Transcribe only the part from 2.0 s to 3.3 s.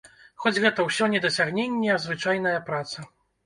звычайная праца.